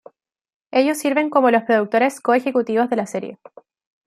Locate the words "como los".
1.29-1.61